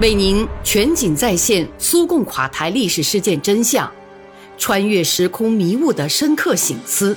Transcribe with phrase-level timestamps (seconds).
[0.00, 3.90] 为您全景再现苏共垮台历史事件真相，
[4.58, 7.16] 穿越时空迷雾的深刻醒思，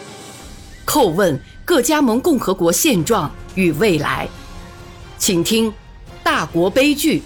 [0.86, 4.30] 叩问各加盟共和国现状与未来。
[5.18, 5.72] 请听
[6.24, 7.24] 《大国悲剧：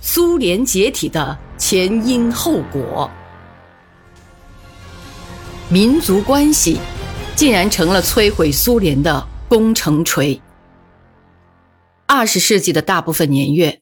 [0.00, 3.10] 苏联解体的前因后果》。
[5.72, 6.78] 民族关系
[7.36, 10.40] 竟然成了摧毁苏联的工程锤。
[12.06, 13.80] 二十世纪的大部分年月。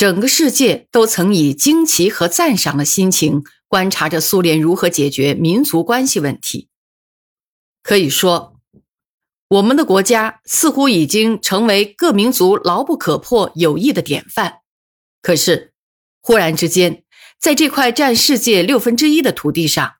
[0.00, 6.70] 整个世界都曾以惊奇和赞赏的心情观察着苏联如何解决民族关系问题。
[7.82, 8.56] 可以说，
[9.48, 14.60] 我们的国家似乎已经成为各民族牢不可破友谊的典范。
[15.20, 15.74] 可是，
[16.22, 17.04] 忽然之间，
[17.38, 19.96] 在这块占世界六分之一的土地上，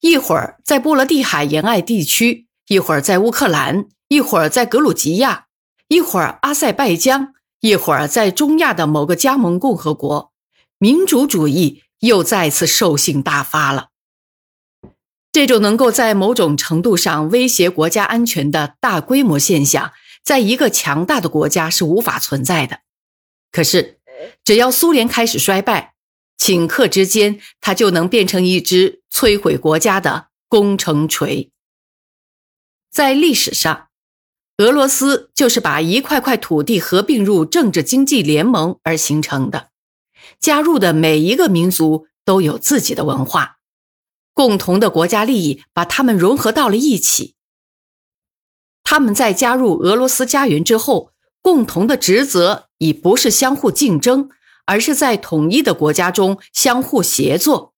[0.00, 5.46] 一会儿在波罗的海沿岸地区，一会儿在乌克兰，一会儿在格鲁吉亚，
[5.86, 7.35] 一会儿阿塞拜疆。
[7.66, 10.32] 一会儿，在中亚的某个加盟共和国，
[10.78, 13.88] 民主主义又再次兽性大发了。
[15.32, 22.82] 这种能够在某种程度上威胁国家安全的大规模现象，在一个强大的国家是无法存在的。
[23.50, 23.98] 可是，
[24.44, 25.94] 只要苏联开始衰败，
[26.38, 31.50] 顷刻之间，它就能变成一只摧毁国家的工程锤。
[32.92, 33.85] 在历史上。
[34.58, 39.70] 俄罗斯就是把一块块土地合并入政治经济联盟而形成的，
[40.40, 43.58] 加入的每一个民族都有自己的文化，
[44.32, 47.34] 共同的国家利益把他们融合到了一起。
[48.82, 54.30] 他们在加入俄罗斯家园之后，共同的职责已不是相互竞争，
[54.64, 57.74] 而是在统一的国家中相互协作。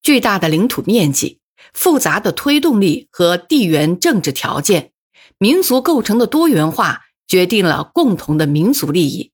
[0.00, 1.40] 巨大的领土面积。
[1.72, 4.92] 复杂的推动力和地缘政治条件，
[5.38, 9.32] 民族构成的多元化决定了共同的民族利益，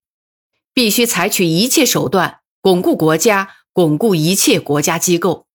[0.73, 5.47] 必须采取一切手段巩固国家，巩固一切国家机构。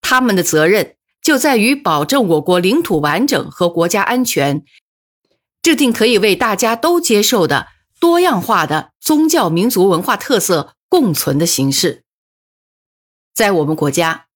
[0.00, 4.64] 他们的责任就在于保证我国领土完整和国家安全，
[5.62, 7.68] 制定可以为大家都接受的
[8.00, 12.02] 多样化的宗教民族文化特色共存的形式。
[13.32, 14.26] 在我们国家。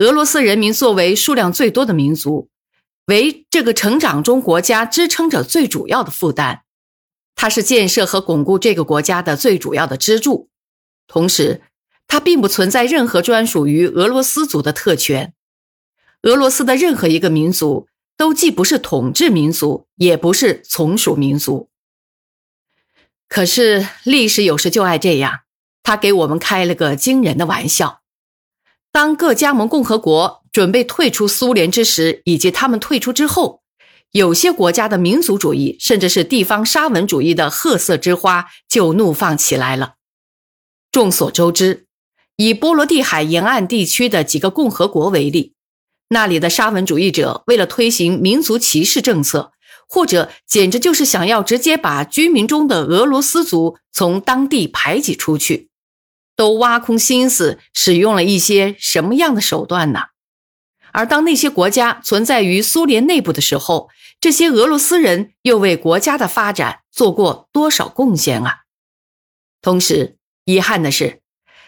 [0.00, 2.48] 俄罗斯人民作为数量最多的民族，
[3.08, 6.62] 为这个成长中国家支撑着最主要的负担。
[7.34, 10.48] 它是建设和巩固这个国家的最主要的支柱。
[11.06, 11.60] 同时，
[12.06, 15.34] 它并不存在任何专属于俄罗斯族的特权。
[16.22, 21.68] 俄罗斯的任何一个民族都既不是统治民族，也不是从属民族。
[23.28, 25.40] 可是，历史有时就爱这样，
[25.82, 27.99] 他给我们开了个惊人的玩笑。
[28.92, 33.62] 当各加盟共和国准备退出苏联之时，以及他们退出之后，
[34.10, 39.94] 有些国家的民族主义，甚至是地方沙文主义的褐色之花就怒放起来了。
[40.90, 41.86] 众所周知，
[42.34, 45.54] 以波罗的海沿岸地区的几个共和国为例，
[46.08, 49.52] 那里的沙文主义者为了推行民族歧视政策，
[49.88, 55.69] 或者简直就是想要直接把居民中的俄罗斯族从当地排挤出去。
[56.40, 60.04] 都挖空心思使用了一些什么样的手段呢？
[60.90, 68.60] 而当那些国家存在于苏联内部的时候，这些俄罗斯人又为国家的发展做过多少贡献啊？
[69.60, 71.20] 同时，遗憾的是，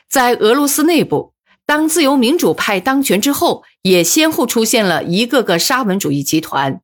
[0.09, 1.35] 在俄罗斯内部，
[1.67, 6.81] 当自由民主派当权之后，也先后出现了一个个沙文主义集团。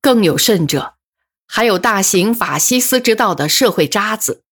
[0.00, 0.94] 更有甚者，
[1.46, 4.42] 还有大行法西斯之道的社会渣子。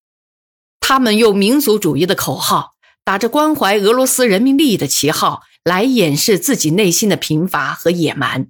[0.91, 2.73] 他们用民族主义的口号，
[3.05, 8.49] 打着关怀俄罗斯人民利益的旗号，来掩饰自己内心的贫乏和野蛮。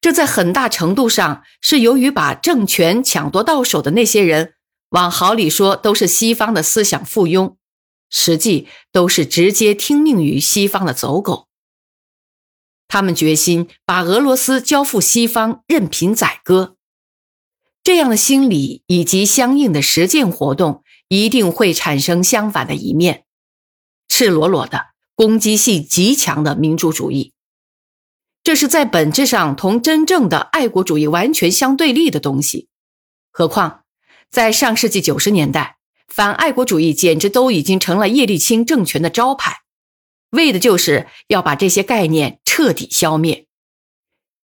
[0.00, 4.54] 这在很大程度上是由于把政权抢夺到手的那些人，
[4.88, 7.54] 往好里说都是西方的思想附庸，
[8.10, 11.46] 实际都是直接听命于西方的走狗。
[12.88, 16.74] 他们决心把俄罗斯交付西方，任凭宰割。
[17.84, 20.82] 这样的心理以及相应的实践活动。
[21.10, 23.24] 一定会产生相反的一面，
[24.06, 27.32] 赤裸裸的攻击性极强的民主主义，
[28.44, 32.68] 这是在本质上同真正的爱国主义完全相对立的东西。
[33.32, 33.82] 何况
[34.30, 39.62] 在上世纪九十年代，反爱国主义简直都已经成了叶利钦政权的招牌，
[40.30, 43.48] 为的就是要把这些概念彻底消灭，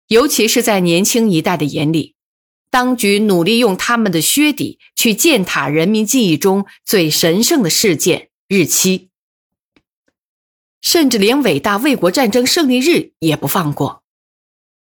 [0.08, 2.13] 尤其是在年轻一代的眼里。
[2.74, 9.12] 当局努力用他们的靴底去践踏人民记忆中最神圣的事件日期，
[10.82, 14.02] 甚至连伟大卫国战争胜利日也不放过。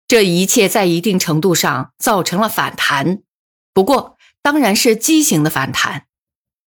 [0.09, 3.23] 这一切在一定程度上造成了反弹，
[3.75, 6.07] 不过当然是畸形的反弹，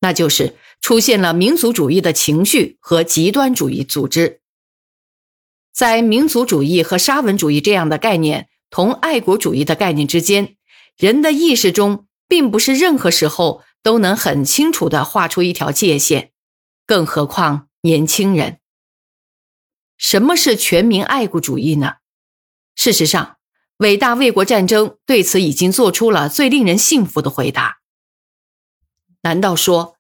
[0.01, 4.41] 那就是出现了民族主义的情绪和极端主义组织。
[5.73, 10.55] 在民族主义和沙文主义这样的概念同爱国主义的概念之间，
[10.99, 16.33] 人的意识中并不是任何时候都能很清楚地画出一条界限，
[16.85, 18.59] 更何况年轻人。
[19.97, 21.93] 什么是全民爱国主义呢？
[22.75, 23.37] 事实上，
[23.77, 27.77] 伟大卫国战争对此已经做出了最令人信服的回答。
[29.21, 29.95] 难道说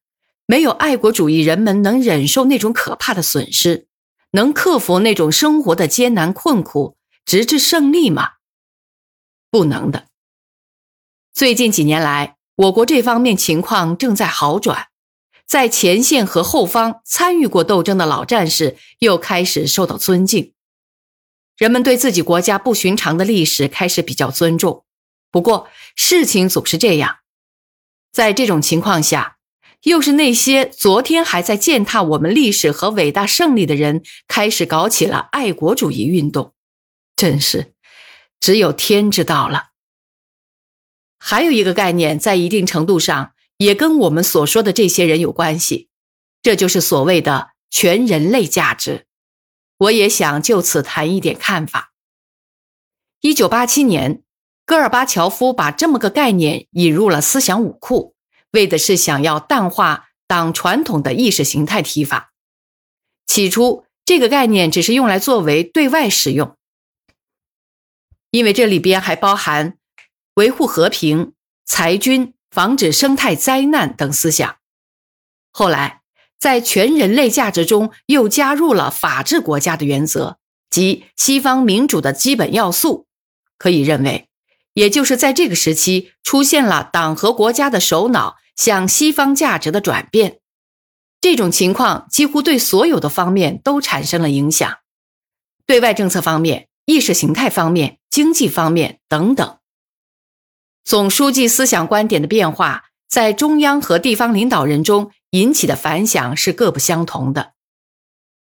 [0.45, 3.87] 没有爱国主义，人们能忍受那种可怕的损失？
[4.31, 8.33] 能克服那种生活的艰难困苦，直至胜利吗？
[9.49, 10.08] 不能的。
[11.33, 14.87] 最近几年来，我国这方面情况正在好转，
[15.47, 20.53] 在前线和后方参与过斗争的老战士又开始受到尊敬，
[21.57, 24.83] 人们对自己国家不寻常的历史开始比较尊重。
[25.31, 27.17] 不过，事情总是这样，
[28.11, 29.37] 在这种情况下。
[29.83, 36.53] 又是那些昨天还在践踏我们历史和伟大胜利的人，开始搞起了爱国主义运动，
[37.15, 37.71] 真是
[38.41, 39.68] 只有天知道了。
[41.19, 45.89] 还有一个概念，在一定程度上也跟我们所说的这些人有关系，
[46.41, 49.05] 这就是所谓的全人类价值。
[49.77, 51.93] 我也想就此谈一点看法。
[53.21, 54.23] 一九八七年，
[54.65, 58.15] 戈尔巴乔夫把这么个概念引入了思想武库。
[58.51, 62.33] 为的是想要淡化党传统的意识形态提法。
[63.27, 66.57] 起初，这个概念只是用来作为对外使用，
[68.31, 69.77] 因为这里边还包含
[70.39, 71.33] 维护和平、
[71.65, 74.55] 裁军、防止生态灾难等思想。
[75.51, 75.99] 后来，
[76.39, 80.37] 在全人类价值中又加入了法治国家的原则
[80.69, 83.05] 及西方民主的基本要素。
[83.57, 84.27] 可以认为。
[84.73, 90.39] 也就是在这个时期，出现了党和国家的首脑向西方价值的转变，
[91.19, 94.77] 这种情况几乎对所有的方面都产生了影响，
[95.65, 99.58] 对外政策方面、意识形态方面、经济方面等等。
[100.83, 107.53] 总书记思想观点的变化，在中央和地方领导人中引起的反响是各不相同的。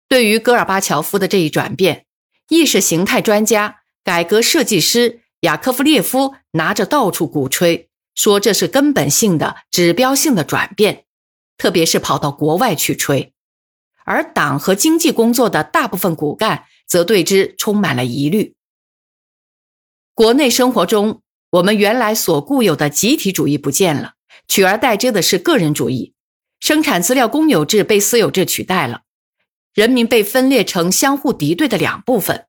[0.07, 2.05] 对于戈尔巴乔夫的这一转变，
[2.49, 5.21] 意识形态专家、改革设计师。
[5.41, 11.05] 雅科夫列夫拿着到处鼓吹，说这是根本性的、指标性的转变，
[11.57, 13.33] 特别是跑到国外去吹。
[14.05, 18.53] 而党和经济工作的大部分骨干则对之充满了疑虑。
[20.13, 24.13] 国内生活中，我们原来所固有的集体主义不见了，
[24.47, 26.13] 取而代之的是个人主义。
[26.61, 29.01] 生产资料公有制被私有制取代了，
[29.73, 32.45] 人民被分裂成相互敌对的两部分。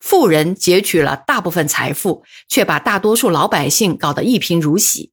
[0.00, 5.12] 富人截取了大部分财富，却把大多数老百姓搞得一贫如洗。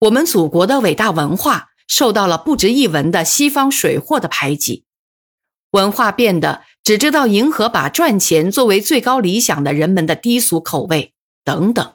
[0.00, 4.84] 我们祖国的伟大文化受到了不值一文的西方水货的排挤，
[5.70, 11.14] 文化变得只知道迎合把赚钱作为最高理想的人们的低俗口味
[11.44, 11.92] 等等。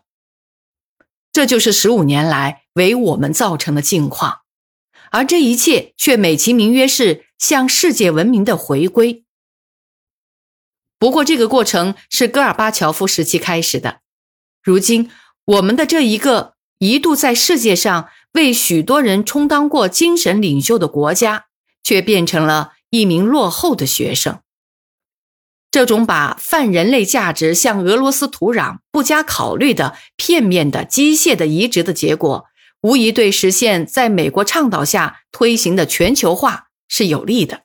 [1.32, 4.42] 这就是十五年来为我们造成的境况，
[5.12, 9.24] 而这一切却美其名曰是向世界文明的回归。
[11.00, 14.02] 不过，这个过程是戈尔巴乔夫时期开始的。
[14.62, 15.10] 如今，
[15.46, 21.48] 我们的这一个一度在世界上为许多人充当过精神领袖的国家，
[21.82, 24.42] 却变成了一名落后的学生。
[25.72, 32.46] 这种把泛人类价值向俄罗斯土壤不加考虑的片面的机械的移植的结果，
[32.82, 37.64] 无疑对实现在美国倡导下推行的全球化是有利的。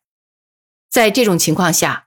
[0.89, 2.05] 在这种情况下。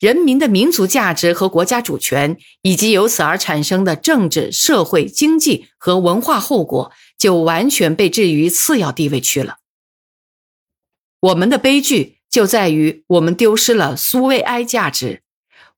[0.00, 9.56] 人民的民族价值和国家主权，以及由此而产生的政治、社会、经济和文化后果，就完全被置于次要地位去了。
[11.18, 15.22] 我们的悲剧就在于我们丢失了苏维埃价值，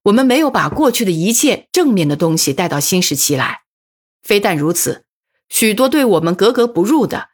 [0.03, 3.61] 我们没有把过去的一切正面的东西带到新时期来。
[4.23, 5.05] 非但如此，
[5.47, 7.29] 许多对我们格格不入的、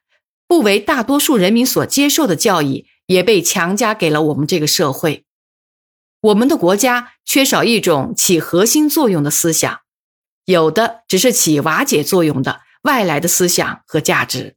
[0.48, 5.24] 不为大多数人民所接受的教义，也被强加给了我们这个社会。
[6.20, 9.80] 我们的国家缺少一种起核心作用的思想，
[10.44, 14.57] 有的只是起瓦解作用的外来的思想和价值。